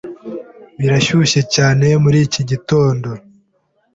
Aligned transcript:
Birashyushye 0.79 1.41
cyane 1.55 1.87
muri 2.03 2.17
iki 2.25 2.41
gitondo. 2.49 3.09